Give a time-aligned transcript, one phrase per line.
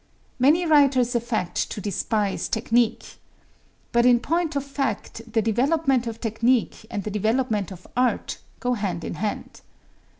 [0.39, 3.17] Many writers affect to despise technique.
[3.91, 8.73] But in point of fact the development of technique and the development of art go
[8.73, 9.61] hand in hand.